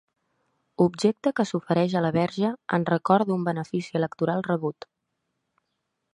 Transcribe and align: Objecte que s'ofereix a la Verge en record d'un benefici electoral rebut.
Objecte 0.85 1.31
que 1.39 1.45
s'ofereix 1.49 1.93
a 1.99 2.03
la 2.05 2.11
Verge 2.17 2.51
en 2.79 2.89
record 2.93 3.29
d'un 3.31 3.47
benefici 3.51 3.95
electoral 4.01 4.45
rebut. 4.53 4.91